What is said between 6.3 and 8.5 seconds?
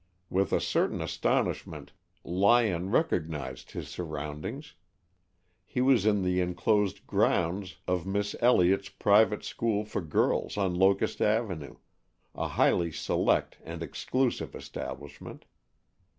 enclosed grounds of Miss